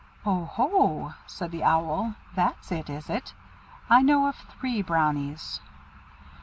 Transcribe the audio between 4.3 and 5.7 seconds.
three Brownies."